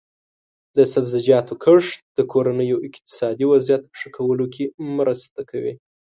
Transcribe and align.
د 0.75 0.77
سبزیجاتو 0.93 1.53
کښت 1.63 1.99
د 2.17 2.19
کورنیو 2.31 2.77
اقتصادي 2.87 3.45
وضعیت 3.51 3.83
ښه 3.99 4.09
کولو 4.17 4.45
کې 4.53 4.65
مرسته 4.97 5.41
کوي. 5.49 5.73